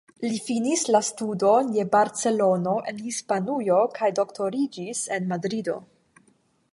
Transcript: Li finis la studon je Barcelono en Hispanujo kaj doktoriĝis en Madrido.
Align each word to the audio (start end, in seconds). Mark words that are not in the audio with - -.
Li 0.29 0.37
finis 0.43 0.85
la 0.93 1.01
studon 1.09 1.67
je 1.75 1.83
Barcelono 1.95 2.73
en 2.93 3.03
Hispanujo 3.09 3.77
kaj 3.99 4.11
doktoriĝis 4.21 5.03
en 5.19 5.29
Madrido. 5.35 5.77